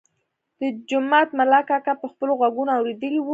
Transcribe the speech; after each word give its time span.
د 0.59 0.61
جومات 0.89 1.29
ملا 1.39 1.59
کاکا 1.69 1.93
په 2.01 2.07
خپلو 2.11 2.31
غوږونو 2.39 2.71
اورېدلی 2.77 3.19
و. 3.21 3.27